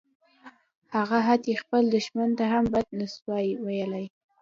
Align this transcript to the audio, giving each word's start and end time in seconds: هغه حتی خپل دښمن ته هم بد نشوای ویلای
هغه 0.95 1.17
حتی 1.27 1.53
خپل 1.61 1.83
دښمن 1.95 2.29
ته 2.37 2.43
هم 2.53 2.65
بد 2.73 2.87
نشوای 2.99 3.47
ویلای 3.65 4.05